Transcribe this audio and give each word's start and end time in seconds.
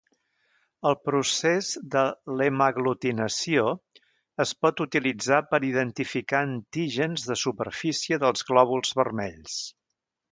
El 0.91 0.95
procés 1.07 1.67
de 1.95 2.05
l'hemaglutinació 2.39 3.65
es 4.45 4.53
pot 4.67 4.81
utilitzar 4.85 5.41
per 5.51 5.59
identificar 5.67 6.41
antígens 6.47 7.27
de 7.33 7.37
superfície 7.43 8.19
dels 8.25 8.47
glòbuls 8.49 8.97
vermells. 9.03 9.59